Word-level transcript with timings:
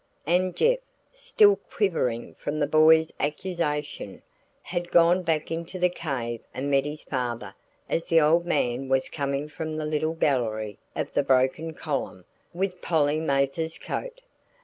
And 0.25 0.55
Jeff, 0.55 0.79
still 1.13 1.57
quivering 1.57 2.33
from 2.39 2.57
the 2.57 2.65
boy's 2.65 3.11
accusation, 3.19 4.23
had 4.63 4.89
gone 4.89 5.21
back 5.21 5.51
into 5.51 5.77
the 5.77 5.91
cave 5.91 6.41
and 6.55 6.71
met 6.71 6.85
his 6.85 7.03
father 7.03 7.53
as 7.87 8.07
the 8.07 8.19
old 8.19 8.43
man 8.43 8.89
was 8.89 9.09
coming 9.09 9.47
from 9.47 9.77
the 9.77 9.85
little 9.85 10.13
gallery 10.15 10.79
of 10.95 11.13
the 11.13 11.21
broken 11.21 11.73
column 11.75 12.25
with 12.51 12.81
Polly 12.81 13.19
Mathers's 13.19 13.77
coat. 13.77 14.21